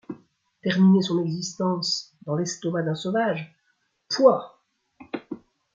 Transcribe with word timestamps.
Terminer 0.63 1.03
son 1.03 1.23
existence 1.23 2.11
dans 2.25 2.35
l’estomac 2.35 2.81
d’un 2.81 2.95
sauvage, 2.95 3.55
pouah! 4.09 4.59